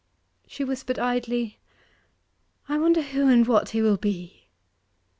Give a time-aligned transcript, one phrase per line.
[0.47, 1.59] She whispered idly,
[2.67, 4.47] 'I wonder who and what he will be?